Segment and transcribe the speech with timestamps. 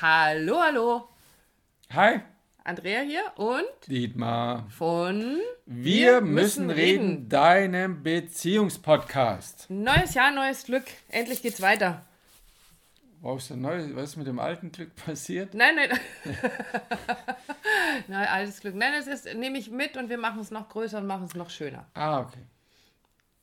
[0.00, 1.08] Hallo, hallo.
[1.92, 2.20] Hi,
[2.62, 4.64] Andrea hier und Dietmar.
[4.70, 9.68] von Wir, müssen reden, deinem Beziehungspodcast.
[9.70, 10.84] Neues Jahr, neues Glück.
[11.08, 12.06] Endlich geht's weiter.
[13.20, 13.88] Brauchst du neu?
[13.96, 15.54] Was ist mit dem alten Glück passiert?
[15.54, 15.98] Nein, nein.
[18.06, 18.76] nein, alles Glück.
[18.76, 21.34] Nein, es ist, nehme ich mit und wir machen es noch größer und machen es
[21.34, 21.88] noch schöner.
[21.94, 22.44] Ah, okay.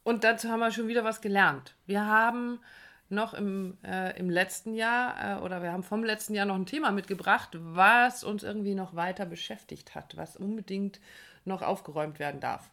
[0.04, 1.76] Und dazu haben wir schon wieder was gelernt.
[1.86, 2.62] Wir haben
[3.10, 6.66] noch im, äh, im letzten Jahr äh, oder wir haben vom letzten Jahr noch ein
[6.66, 11.00] Thema mitgebracht, was uns irgendwie noch weiter beschäftigt hat, was unbedingt
[11.46, 12.70] noch aufgeräumt werden darf.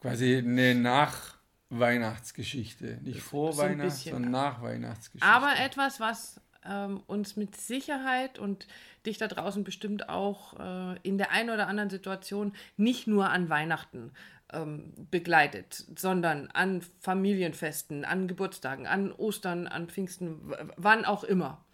[0.00, 2.98] Quasi eine Nachweihnachtsgeschichte.
[3.02, 5.26] Nicht vor So Weihnachten, sondern Nachweihnachtsgeschichte.
[5.26, 8.66] Aber etwas, was ähm, uns mit Sicherheit und
[9.06, 13.48] dich da draußen bestimmt auch äh, in der einen oder anderen Situation nicht nur an
[13.48, 14.12] Weihnachten
[14.52, 21.64] ähm, begleitet, sondern an Familienfesten, an Geburtstagen, an Ostern, an Pfingsten, wann auch immer.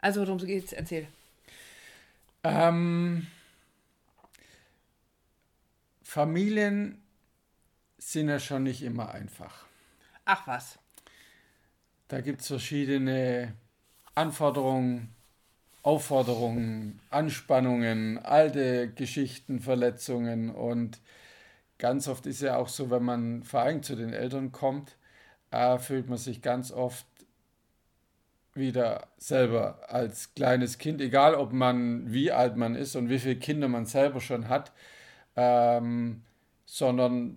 [0.00, 0.72] Also worum geht's?
[0.72, 1.06] Erzähl.
[2.44, 3.26] Ähm,
[6.02, 7.02] Familien
[7.98, 9.64] sind ja schon nicht immer einfach.
[10.24, 10.78] Ach was.
[12.08, 13.54] Da gibt es verschiedene
[14.14, 15.12] Anforderungen,
[15.82, 21.00] Aufforderungen, Anspannungen, alte Geschichten, Verletzungen und
[21.78, 24.96] ganz oft ist ja auch so, wenn man vor allem zu den Eltern kommt,
[25.50, 27.06] äh, fühlt man sich ganz oft
[28.54, 33.36] wieder selber als kleines Kind, egal ob man wie alt man ist und wie viele
[33.36, 34.72] Kinder man selber schon hat,
[35.36, 36.22] ähm,
[36.64, 37.36] sondern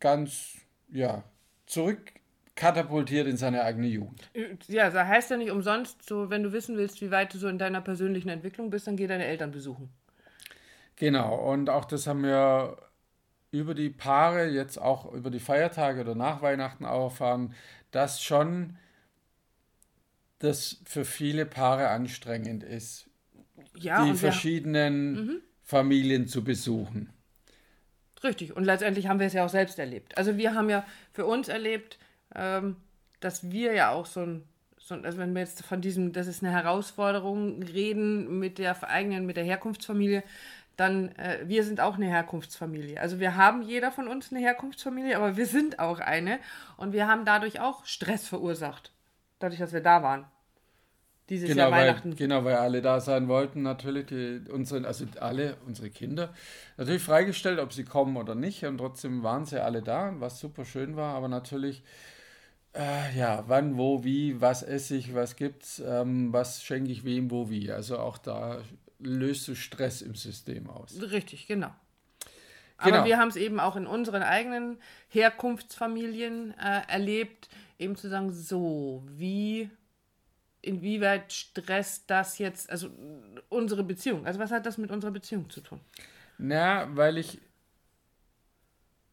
[0.00, 0.56] ganz
[0.90, 1.24] ja
[1.66, 4.30] zurückkatapultiert in seine eigene Jugend.
[4.66, 7.48] Ja, das heißt ja nicht umsonst, so wenn du wissen willst, wie weit du so
[7.48, 9.90] in deiner persönlichen Entwicklung bist, dann geh deine Eltern besuchen.
[10.96, 12.78] Genau, und auch das haben wir
[13.58, 17.54] über die Paare, jetzt auch über die Feiertage oder nach Weihnachten auch erfahren,
[17.90, 18.76] dass schon
[20.38, 23.08] das für viele Paare anstrengend ist,
[23.74, 27.12] Ja, die verschiedenen Familien zu besuchen.
[28.22, 30.16] Richtig, und letztendlich haben wir es ja auch selbst erlebt.
[30.16, 31.98] Also wir haben ja für uns erlebt,
[32.34, 32.76] ähm,
[33.20, 34.42] dass wir ja auch so ein,
[34.78, 38.88] so ein, also wenn wir jetzt von diesem, das ist eine Herausforderung reden mit der
[38.88, 40.22] eigenen, mit der Herkunftsfamilie,
[40.76, 43.00] dann äh, wir sind auch eine Herkunftsfamilie.
[43.00, 46.38] Also wir haben jeder von uns eine Herkunftsfamilie, aber wir sind auch eine
[46.76, 48.92] und wir haben dadurch auch Stress verursacht,
[49.38, 50.26] dadurch, dass wir da waren.
[51.28, 52.16] Dieses Genau Jahr weil, Weihnachten.
[52.16, 56.32] genau, weil alle da sein wollten, natürlich, die, unsere, also alle unsere Kinder,
[56.76, 60.64] natürlich freigestellt, ob sie kommen oder nicht, und trotzdem waren sie alle da, was super
[60.64, 61.82] schön war, aber natürlich,
[62.74, 67.30] äh, ja, wann, wo, wie, was esse ich, was gibt's, ähm, was schenke ich wem,
[67.30, 67.72] wo, wie.
[67.72, 68.60] Also auch da
[68.98, 71.00] löst du Stress im System aus.
[71.00, 71.74] Richtig, genau.
[72.78, 73.04] Aber Genau.
[73.04, 77.48] wir haben es eben auch in unseren eigenen Herkunftsfamilien äh, erlebt,
[77.78, 79.70] eben zu sagen, so, wie,
[80.62, 82.90] inwieweit stresst das jetzt, also
[83.48, 84.26] unsere Beziehung?
[84.26, 85.80] Also was hat das mit unserer Beziehung zu tun?
[86.38, 87.40] Na, weil ich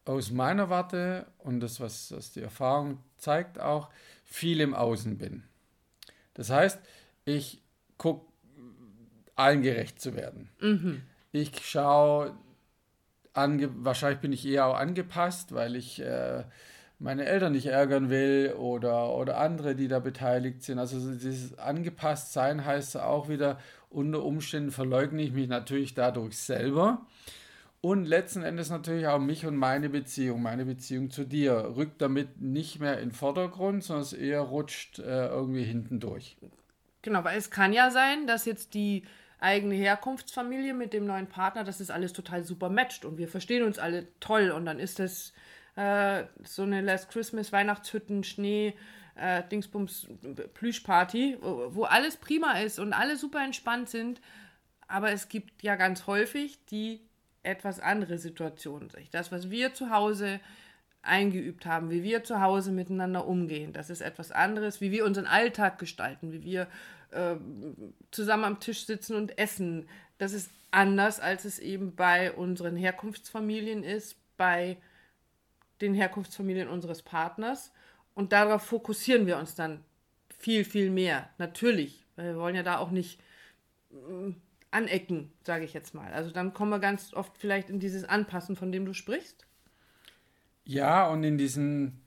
[0.04, 3.88] aus meiner Warte und das, was, was die Erfahrung zeigt, auch
[4.24, 5.44] viel im Außen bin.
[6.34, 6.78] Das heißt,
[7.24, 7.62] ich
[7.96, 8.30] gucke,
[9.36, 10.50] allen gerecht zu werden.
[11.32, 12.34] Ich schaue,
[13.34, 16.44] wahrscheinlich bin ich eher auch angepasst, weil ich äh,
[16.98, 20.78] meine Eltern nicht ärgern will oder, oder andere, die da beteiligt sind.
[20.78, 23.58] Also so dieses Angepasstsein heißt auch wieder,
[23.90, 27.06] unter Umständen verleugne ich mich natürlich dadurch selber.
[27.80, 32.40] Und letzten Endes natürlich auch mich und meine Beziehung, meine Beziehung zu dir, rückt damit
[32.40, 36.38] nicht mehr in den Vordergrund, sondern es eher rutscht äh, irgendwie hinten durch.
[37.02, 39.02] Genau, weil es kann ja sein, dass jetzt die
[39.44, 43.62] eigene Herkunftsfamilie mit dem neuen Partner, dass das alles total super matcht und wir verstehen
[43.62, 45.32] uns alle toll und dann ist das
[45.76, 48.74] äh, so eine Last Christmas, Weihnachtshütten, Schnee,
[49.16, 50.08] äh, Dingsbums,
[50.54, 54.20] Plüschparty, wo, alles prima ist und alle super entspannt sind,
[54.88, 57.00] aber es gibt ja ganz häufig die
[57.42, 58.90] etwas andere Situationen.
[59.12, 60.40] Das, was wir zu Hause
[61.04, 63.72] eingeübt haben, wie wir zu Hause miteinander umgehen.
[63.72, 66.68] Das ist etwas anderes, wie wir unseren Alltag gestalten, wie wir
[67.10, 67.36] äh,
[68.10, 69.88] zusammen am Tisch sitzen und essen.
[70.18, 74.76] Das ist anders, als es eben bei unseren Herkunftsfamilien ist, bei
[75.80, 77.72] den Herkunftsfamilien unseres Partners.
[78.14, 79.84] Und darauf fokussieren wir uns dann
[80.38, 81.28] viel, viel mehr.
[81.38, 83.20] Natürlich, weil wir wollen ja da auch nicht
[83.90, 84.32] mm,
[84.70, 86.12] anecken, sage ich jetzt mal.
[86.12, 89.46] Also dann kommen wir ganz oft vielleicht in dieses Anpassen, von dem du sprichst.
[90.64, 92.00] Ja, und in diesen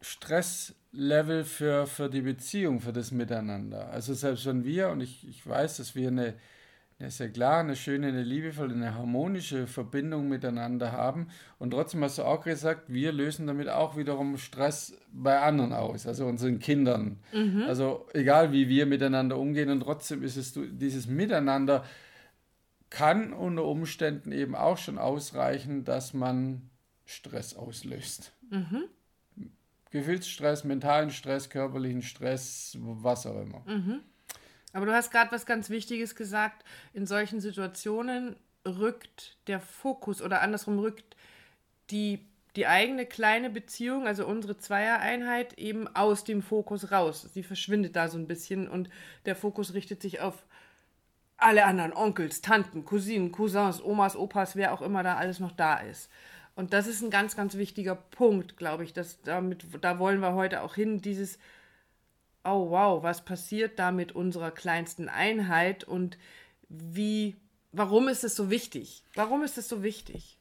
[0.00, 3.90] Stresslevel für, für die Beziehung, für das Miteinander.
[3.90, 6.34] Also selbst wenn wir, und ich, ich weiß, dass wir eine,
[6.98, 11.28] ist ja klar, eine schöne, eine liebevolle, eine harmonische Verbindung miteinander haben.
[11.58, 16.06] Und trotzdem hast du auch gesagt, wir lösen damit auch wiederum Stress bei anderen aus,
[16.06, 17.18] also unseren Kindern.
[17.32, 17.64] Mhm.
[17.66, 21.84] Also egal wie wir miteinander umgehen und trotzdem ist es dieses Miteinander
[22.88, 26.70] kann unter Umständen eben auch schon ausreichen, dass man
[27.06, 28.32] Stress auslöst.
[28.50, 28.84] Mhm.
[29.90, 33.62] Gefühlsstress, mentalen Stress, körperlichen Stress, was auch immer.
[33.66, 34.00] Mhm.
[34.72, 36.64] Aber du hast gerade was ganz Wichtiges gesagt.
[36.92, 38.36] In solchen Situationen
[38.66, 41.16] rückt der Fokus oder andersrum rückt
[41.90, 42.26] die,
[42.56, 47.28] die eigene kleine Beziehung, also unsere Zweiereinheit, eben aus dem Fokus raus.
[47.32, 48.90] Sie verschwindet da so ein bisschen und
[49.24, 50.44] der Fokus richtet sich auf
[51.38, 55.76] alle anderen Onkels, Tanten, Cousinen, Cousins, Omas, Opas, wer auch immer da alles noch da
[55.78, 56.10] ist.
[56.56, 58.92] Und das ist ein ganz, ganz wichtiger Punkt, glaube ich.
[58.92, 61.38] Dass damit, da wollen wir heute auch hin, dieses
[62.46, 66.16] oh wow, was passiert da mit unserer kleinsten Einheit und
[66.68, 67.36] wie,
[67.72, 69.02] warum ist es so wichtig?
[69.14, 70.38] Warum ist es so wichtig?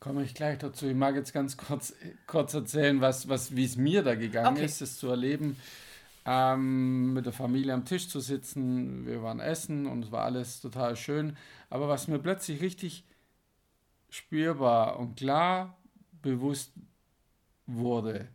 [0.00, 0.86] Komme ich gleich dazu.
[0.86, 1.94] Ich mag jetzt ganz kurz,
[2.26, 4.64] kurz erzählen, was, was, wie es mir da gegangen okay.
[4.64, 5.56] ist, es zu erleben,
[6.24, 9.06] ähm, mit der Familie am Tisch zu sitzen.
[9.06, 11.36] Wir waren essen und es war alles total schön.
[11.68, 13.04] Aber was mir plötzlich richtig
[14.10, 15.78] spürbar und klar
[16.22, 16.72] bewusst
[17.66, 18.28] wurde,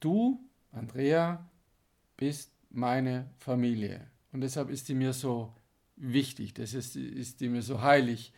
[0.00, 0.40] du
[0.72, 1.48] Andrea
[2.16, 4.10] bist meine Familie.
[4.32, 5.54] Und deshalb ist die mir so
[5.96, 8.32] wichtig, das ist, ist die mir so heilig.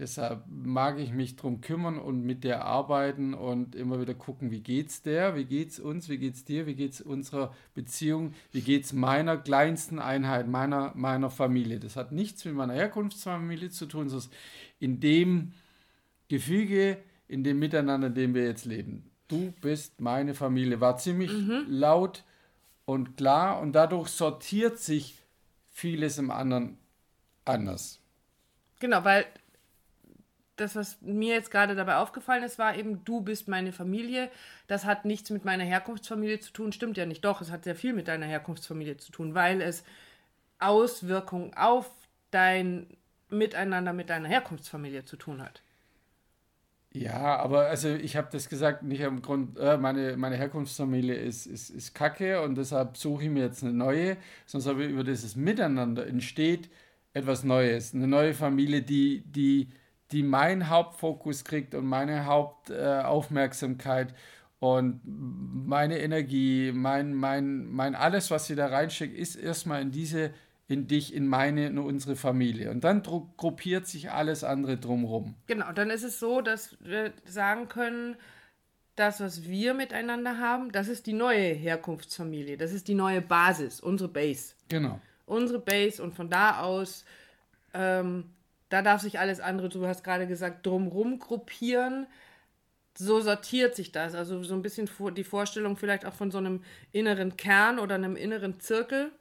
[0.00, 4.60] Deshalb mag ich mich darum kümmern und mit der arbeiten und immer wieder gucken, wie
[4.60, 9.36] geht's der, wie geht's uns, wie geht's dir, wie geht's unserer Beziehung, wie geht's meiner
[9.36, 11.78] kleinsten Einheit, meiner, meiner Familie.
[11.78, 14.30] Das hat nichts mit meiner Herkunftsfamilie zu tun, sondern
[14.80, 15.52] in dem
[16.28, 16.96] Gefüge,
[17.28, 20.80] in dem Miteinander, in dem wir jetzt leben du bist meine Familie.
[20.80, 21.66] War ziemlich mhm.
[21.68, 22.24] laut
[22.84, 25.18] und klar und dadurch sortiert sich
[25.68, 26.78] vieles im anderen
[27.44, 28.00] anders.
[28.80, 29.26] Genau, weil
[30.60, 34.30] das, was mir jetzt gerade dabei aufgefallen ist, war eben, du bist meine Familie.
[34.66, 36.72] Das hat nichts mit meiner Herkunftsfamilie zu tun.
[36.72, 37.24] Stimmt ja nicht.
[37.24, 39.84] Doch, es hat sehr viel mit deiner Herkunftsfamilie zu tun, weil es
[40.58, 41.90] Auswirkungen auf
[42.30, 42.86] dein
[43.28, 45.62] Miteinander mit deiner Herkunftsfamilie zu tun hat.
[46.92, 51.46] Ja, aber also ich habe das gesagt, nicht am Grund, äh, meine, meine Herkunftsfamilie ist,
[51.46, 54.16] ist, ist kacke und deshalb suche ich mir jetzt eine neue,
[54.46, 56.68] sondern aber über dieses Miteinander entsteht
[57.12, 59.68] etwas Neues, eine neue Familie, die, die,
[60.12, 64.14] die meinen Hauptfokus kriegt und meine Hauptaufmerksamkeit äh,
[64.58, 70.32] und meine Energie, mein, mein, mein alles, was sie da reinsteckt, ist erstmal in diese
[70.70, 72.70] in dich, in meine, in unsere Familie.
[72.70, 75.34] Und dann gruppiert sich alles andere drumherum.
[75.48, 78.16] Genau, dann ist es so, dass wir sagen können,
[78.94, 82.56] das, was wir miteinander haben, das ist die neue Herkunftsfamilie.
[82.56, 84.54] Das ist die neue Basis, unsere Base.
[84.68, 85.00] Genau.
[85.26, 87.04] Unsere Base und von da aus,
[87.74, 88.30] ähm,
[88.70, 92.06] da darf sich alles andere, du hast gerade gesagt, drumherum gruppieren.
[92.96, 94.14] So sortiert sich das.
[94.14, 98.16] Also so ein bisschen die Vorstellung vielleicht auch von so einem inneren Kern oder einem
[98.16, 99.12] inneren Zirkel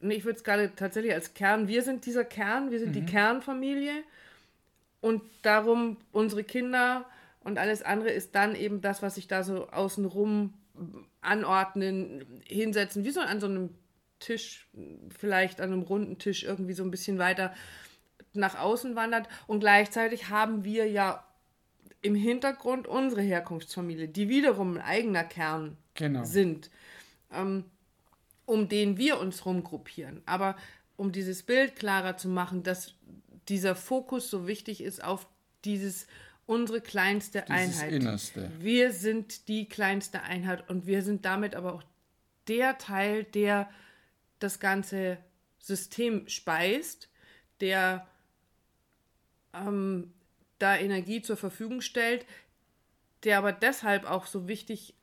[0.00, 2.92] ich würde es gerade tatsächlich als Kern, wir sind dieser Kern, wir sind mhm.
[2.94, 4.04] die Kernfamilie
[5.00, 7.04] und darum unsere Kinder
[7.40, 10.54] und alles andere ist dann eben das, was sich da so außenrum
[11.20, 13.70] anordnen, hinsetzen, wie so an so einem
[14.20, 14.68] Tisch,
[15.16, 17.52] vielleicht an einem runden Tisch irgendwie so ein bisschen weiter
[18.38, 21.24] nach außen wandert und gleichzeitig haben wir ja
[22.00, 26.24] im Hintergrund unsere Herkunftsfamilie, die wiederum ein eigener Kern genau.
[26.24, 26.70] sind.
[27.32, 27.64] Ähm,
[28.48, 30.22] um den wir uns rumgruppieren.
[30.24, 30.56] Aber
[30.96, 32.94] um dieses Bild klarer zu machen, dass
[33.48, 35.28] dieser Fokus so wichtig ist auf
[35.66, 36.06] dieses
[36.46, 37.92] unsere kleinste dieses Einheit.
[37.92, 38.50] Innerste.
[38.58, 41.82] Wir sind die kleinste Einheit und wir sind damit aber auch
[42.48, 43.68] der Teil, der
[44.38, 45.18] das ganze
[45.58, 47.10] System speist,
[47.60, 48.08] der
[49.66, 50.12] ähm,
[50.58, 52.26] da Energie zur Verfügung stellt,
[53.24, 54.94] der aber deshalb auch so wichtig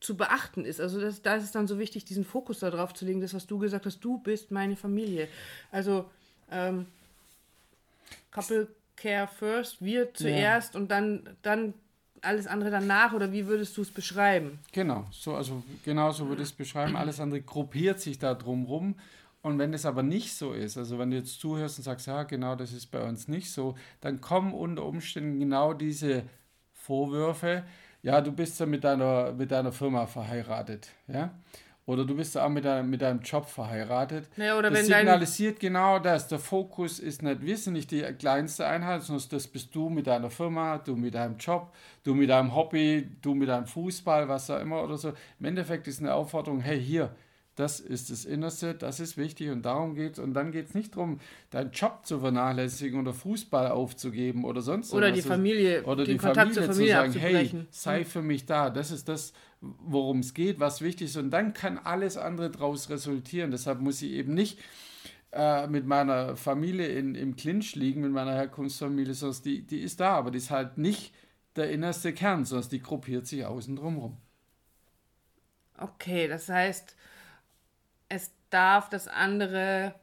[0.00, 0.80] zu beachten ist.
[0.80, 3.46] Also das, da ist es dann so wichtig, diesen Fokus darauf zu legen, das, was
[3.46, 5.28] du gesagt hast, du bist meine Familie.
[5.72, 6.10] Also
[6.50, 6.86] ähm,
[8.30, 10.80] Couple Care first, wir zuerst ja.
[10.80, 11.74] und dann, dann
[12.20, 14.58] alles andere danach oder wie würdest du es beschreiben?
[14.72, 16.96] Genau, so, also genau so würde ich es beschreiben.
[16.96, 18.96] Alles andere gruppiert sich da drumrum.
[19.44, 22.22] Und wenn es aber nicht so ist, also wenn du jetzt zuhörst und sagst, ja,
[22.22, 26.22] genau, das ist bei uns nicht so, dann kommen unter Umständen genau diese
[26.72, 27.62] Vorwürfe,
[28.00, 31.34] ja, du bist ja mit deiner, mit deiner Firma verheiratet, ja.
[31.84, 34.30] Oder du bist ja auch mit, dein, mit deinem Job verheiratet.
[34.38, 36.26] Ja, oder das wenn signalisiert genau das.
[36.28, 40.06] Der Fokus ist nicht, wir sind nicht die kleinste Einheit, sondern das bist du mit
[40.06, 44.48] deiner Firma, du mit deinem Job, du mit deinem Hobby, du mit deinem Fußball, was
[44.48, 45.12] auch immer oder so.
[45.38, 47.14] Im Endeffekt ist eine Aufforderung, hey, hier,
[47.56, 50.18] das ist das Innerste, das ist wichtig und darum geht es.
[50.18, 51.20] Und dann geht es nicht darum,
[51.50, 56.54] deinen Job zu vernachlässigen oder Fußball aufzugeben oder sonst Oder die Familie, oder die Kontakt
[56.54, 58.70] Familie, zur Familie zu sagen, hey, sei für mich da.
[58.70, 61.16] Das ist das, worum es geht, was wichtig ist.
[61.16, 63.52] Und dann kann alles andere daraus resultieren.
[63.52, 64.58] Deshalb muss ich eben nicht
[65.30, 70.00] äh, mit meiner Familie in, im Clinch liegen, mit meiner Herkunftsfamilie, sondern die, die ist
[70.00, 71.14] da, aber die ist halt nicht
[71.54, 74.16] der innerste Kern, sondern die gruppiert sich außen drumherum.
[75.78, 76.96] Okay, das heißt,
[78.14, 79.94] es darf das andere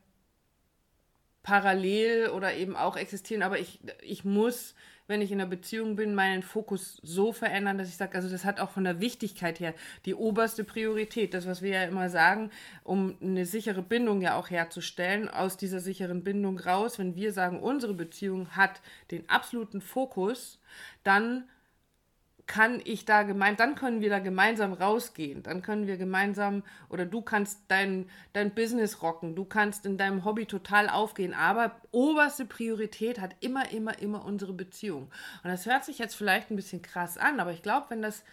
[1.43, 4.75] parallel oder eben auch existieren, aber ich, ich muss,
[5.07, 8.45] wenn ich in einer Beziehung bin, meinen Fokus so verändern, dass ich sage, also das
[8.45, 9.73] hat auch von der Wichtigkeit her
[10.05, 12.51] die oberste Priorität, das, was wir ja immer sagen,
[12.83, 17.59] um eine sichere Bindung ja auch herzustellen, aus dieser sicheren Bindung raus, wenn wir sagen,
[17.59, 20.59] unsere Beziehung hat den absoluten Fokus,
[21.03, 21.49] dann
[22.51, 27.05] kann ich da gemein, dann können wir da gemeinsam rausgehen, dann können wir gemeinsam oder
[27.05, 32.43] du kannst dein, dein Business rocken, du kannst in deinem Hobby total aufgehen, aber oberste
[32.43, 35.03] Priorität hat immer, immer, immer unsere Beziehung.
[35.43, 38.25] Und das hört sich jetzt vielleicht ein bisschen krass an, aber ich glaube, wenn das,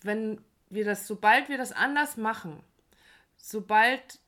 [0.00, 0.40] wenn
[0.70, 2.58] wir das, sobald wir das anders machen,
[3.36, 4.18] sobald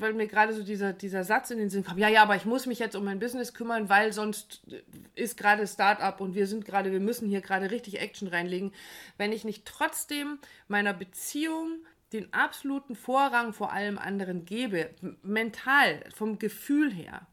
[0.00, 2.44] weil mir gerade so dieser, dieser Satz in den Sinn kam, ja, ja, aber ich
[2.44, 4.62] muss mich jetzt um mein Business kümmern, weil sonst
[5.14, 8.72] ist gerade Startup und wir sind gerade, wir müssen hier gerade richtig Action reinlegen.
[9.18, 10.38] Wenn ich nicht trotzdem
[10.68, 14.90] meiner Beziehung den absoluten Vorrang vor allem anderen gebe,
[15.22, 17.26] mental, vom Gefühl her,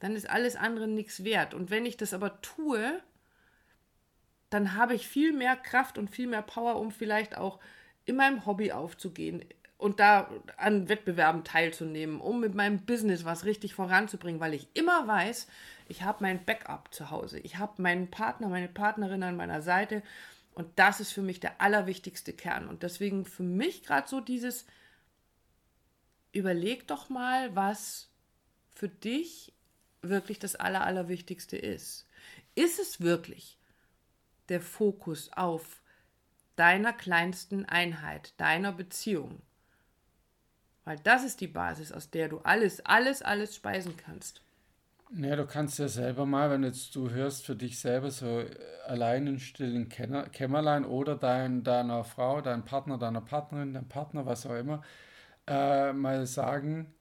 [0.00, 1.54] dann ist alles andere nichts wert.
[1.54, 3.00] Und wenn ich das aber tue,
[4.50, 7.60] dann habe ich viel mehr Kraft und viel mehr Power, um vielleicht auch
[8.04, 9.44] in meinem Hobby aufzugehen,
[9.76, 15.06] und da an Wettbewerben teilzunehmen, um mit meinem Business was richtig voranzubringen, weil ich immer
[15.06, 15.48] weiß,
[15.88, 17.38] ich habe mein Backup zu Hause.
[17.40, 20.02] Ich habe meinen Partner, meine Partnerin an meiner Seite
[20.54, 22.68] und das ist für mich der allerwichtigste Kern.
[22.68, 24.66] Und deswegen für mich gerade so dieses,
[26.32, 28.08] überleg doch mal, was
[28.74, 29.52] für dich
[30.02, 32.06] wirklich das Aller, Allerwichtigste ist.
[32.54, 33.58] Ist es wirklich
[34.48, 35.82] der Fokus auf
[36.56, 39.42] deiner kleinsten Einheit, deiner Beziehung?
[40.84, 44.42] Weil das ist die Basis, aus der du alles, alles, alles speisen kannst.
[45.16, 48.44] Ja, du kannst ja selber mal, wenn jetzt du hörst für dich selber so
[48.86, 54.46] allein in stillen Kämmerlein oder dein, deiner Frau, dein Partner, deiner Partnerin, dein Partner, was
[54.46, 54.82] auch immer,
[55.46, 56.92] äh, mal sagen,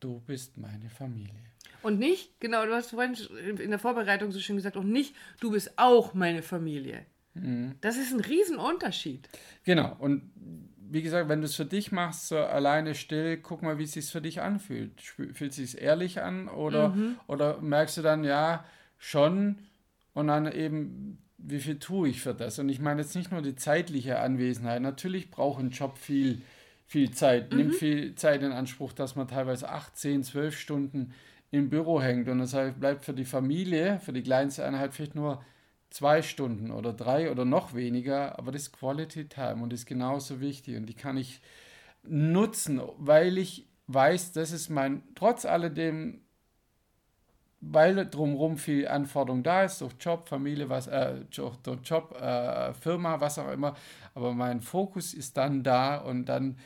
[0.00, 1.48] du bist meine Familie.
[1.82, 3.14] Und nicht, genau, du hast vorhin
[3.58, 7.04] in der Vorbereitung so schön gesagt, und nicht, du bist auch meine Familie.
[7.34, 7.76] Mhm.
[7.80, 9.28] Das ist ein Riesenunterschied.
[9.64, 10.30] Genau, und
[10.90, 13.92] wie gesagt, wenn du es für dich machst, so alleine still, guck mal, wie es
[13.92, 15.00] sich für dich anfühlt.
[15.00, 17.16] Fühlt es sich ehrlich an oder, mhm.
[17.26, 18.64] oder merkst du dann, ja,
[18.98, 19.56] schon
[20.14, 22.58] und dann eben, wie viel tue ich für das?
[22.58, 24.82] Und ich meine jetzt nicht nur die zeitliche Anwesenheit.
[24.82, 26.42] Natürlich braucht ein Job viel,
[26.86, 27.58] viel Zeit, mhm.
[27.58, 31.14] nimmt viel Zeit in Anspruch, dass man teilweise 8, 10, 12 Stunden
[31.50, 32.28] im Büro hängt.
[32.28, 35.42] Und das bleibt für die Familie, für die kleinste Einheit vielleicht nur
[35.90, 40.40] zwei Stunden oder drei oder noch weniger, aber das ist Quality Time und ist genauso
[40.40, 41.40] wichtig und die kann ich
[42.02, 46.20] nutzen, weil ich weiß, das ist mein, trotz alledem,
[47.60, 53.20] weil drumherum viel Anforderung da ist, durch Job, Familie, was, äh, durch Job, äh, Firma,
[53.20, 53.74] was auch immer,
[54.14, 56.58] aber mein Fokus ist dann da und dann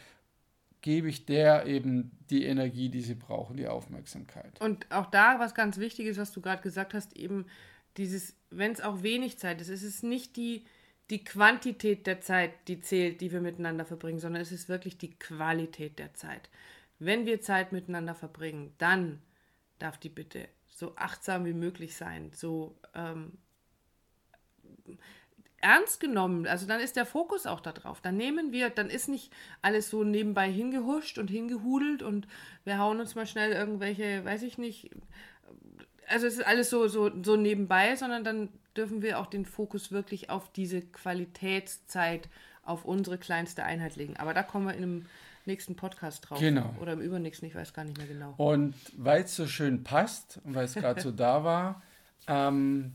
[0.82, 4.60] gebe ich der eben die Energie, die sie brauchen, die Aufmerksamkeit.
[4.60, 7.46] Und auch da, was ganz wichtig ist, was du gerade gesagt hast, eben
[7.96, 10.64] dieses, wenn es auch wenig Zeit ist, es ist nicht die,
[11.11, 15.18] die Quantität der Zeit, die zählt, die wir miteinander verbringen, sondern es ist wirklich die
[15.18, 16.49] Qualität der Zeit.
[16.99, 19.20] Wenn wir Zeit miteinander verbringen, dann
[19.78, 23.38] darf die bitte so achtsam wie möglich sein, so ähm,
[25.62, 26.46] ernst genommen.
[26.46, 28.00] Also dann ist der Fokus auch darauf.
[28.00, 29.32] Dann nehmen wir, dann ist nicht
[29.62, 32.26] alles so nebenbei hingehuscht und hingehudelt und
[32.64, 34.90] wir hauen uns mal schnell irgendwelche, weiß ich nicht,
[36.09, 39.92] also es ist alles so, so, so nebenbei, sondern dann dürfen wir auch den Fokus
[39.92, 42.28] wirklich auf diese Qualitätszeit,
[42.64, 44.16] auf unsere kleinste Einheit legen.
[44.16, 45.06] Aber da kommen wir in einem
[45.47, 46.38] nächsten Podcast drauf.
[46.38, 46.75] Genau.
[46.80, 48.35] Oder im übernächsten, ich weiß gar nicht mehr genau.
[48.37, 51.82] Und weil es so schön passt und weil es gerade so da war,
[52.28, 52.92] ähm,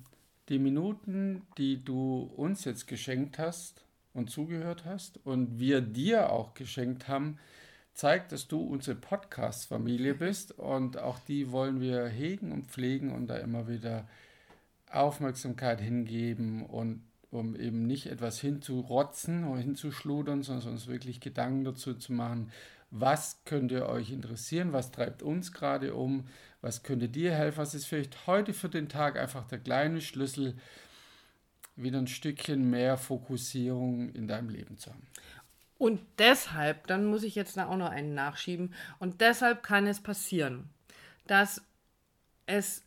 [0.50, 3.84] die Minuten, die du uns jetzt geschenkt hast
[4.14, 7.38] und zugehört hast und wir dir auch geschenkt haben,
[7.98, 13.25] zeigt, dass du unsere Podcast-Familie bist und auch die wollen wir hegen und pflegen und
[13.25, 14.08] da immer wieder
[14.92, 17.01] Aufmerksamkeit hingeben und
[17.32, 22.51] um eben nicht etwas hinzurotzen oder hinzuschludern, sondern uns wirklich Gedanken dazu zu machen,
[22.92, 26.27] was könnte euch interessieren, was treibt uns gerade um,
[26.62, 30.56] was könnte dir helfen, was ist vielleicht heute für den Tag einfach der kleine Schlüssel,
[31.75, 35.08] wieder ein Stückchen mehr Fokussierung in deinem Leben zu haben.
[35.77, 40.01] Und deshalb, dann muss ich jetzt da auch noch einen nachschieben, und deshalb kann es
[40.01, 40.69] passieren,
[41.27, 41.62] dass
[42.48, 42.84] es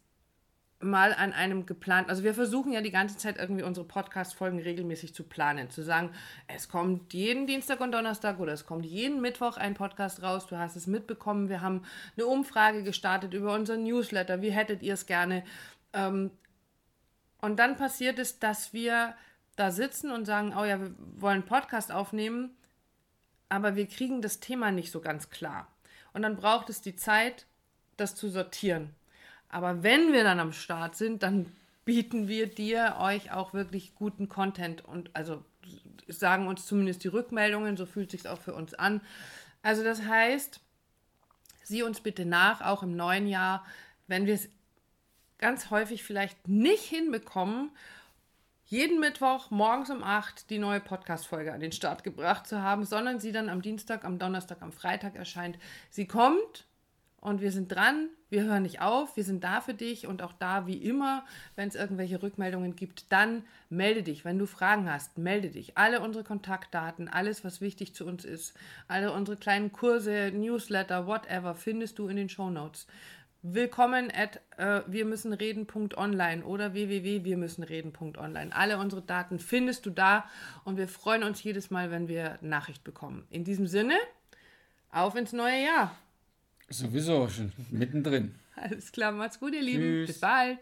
[0.81, 5.15] mal an einem geplant, also wir versuchen ja die ganze Zeit irgendwie unsere Podcast-Folgen regelmäßig
[5.15, 6.11] zu planen, zu sagen,
[6.49, 10.57] es kommt jeden Dienstag und Donnerstag oder es kommt jeden Mittwoch ein Podcast raus, du
[10.57, 11.83] hast es mitbekommen, wir haben
[12.17, 15.45] eine Umfrage gestartet über unseren Newsletter, wie hättet ihr es gerne?
[15.93, 16.31] Ähm,
[17.43, 19.15] und dann passiert es, dass wir
[19.57, 22.57] da sitzen und sagen, oh ja, wir wollen Podcast aufnehmen,
[23.51, 25.69] aber wir kriegen das Thema nicht so ganz klar.
[26.15, 27.47] Und dann braucht es die Zeit,
[27.99, 28.95] das zu sortieren.
[29.51, 31.53] Aber wenn wir dann am Start sind, dann
[31.85, 35.45] bieten wir dir euch auch wirklich guten Content und also
[36.07, 39.01] sagen uns zumindest die Rückmeldungen, so fühlt sich auch für uns an.
[39.63, 40.61] Also das heißt,
[41.65, 43.67] sieh uns bitte nach, auch im neuen Jahr,
[44.07, 44.49] wenn wir es
[45.39, 47.71] ganz häufig vielleicht nicht hinbekommen,
[48.71, 53.19] jeden Mittwoch morgens um 8 die neue Podcast-Folge an den Start gebracht zu haben, sondern
[53.19, 55.59] sie dann am Dienstag, am Donnerstag, am Freitag erscheint.
[55.91, 56.69] Sie kommt
[57.21, 60.33] und wir sind dran, wir hören nicht auf, wir sind da für dich und auch
[60.33, 61.25] da wie immer,
[61.57, 64.25] wenn es irgendwelche Rückmeldungen gibt, dann melde dich.
[64.25, 65.77] Wenn du Fragen hast, melde dich.
[65.77, 68.55] Alle unsere Kontaktdaten, alles, was wichtig zu uns ist,
[68.87, 72.87] alle unsere kleinen Kurse, Newsletter, whatever, findest du in den Show Notes.
[73.43, 78.55] Willkommen at äh, wir müssen reden.online oder www.wirmüssenreden.online.
[78.55, 80.29] Alle unsere Daten findest du da
[80.65, 83.25] und wir freuen uns jedes Mal, wenn wir Nachricht bekommen.
[83.31, 83.95] In diesem Sinne,
[84.91, 85.97] auf ins neue Jahr.
[86.69, 88.35] Sowieso, schon mittendrin.
[88.57, 89.83] Alles klar, macht's gut, ihr Lieben.
[89.83, 90.09] Tschüss.
[90.09, 90.59] Bis bald.